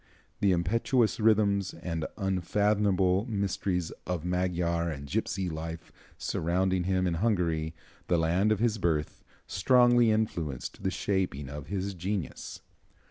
[0.39, 7.75] The impetuous rhythms and unfathomable mysteries of Magyar and gipsy life surrounding him in Hungary,
[8.07, 12.61] the land of his birth, strongly influenced the shaping of his genius.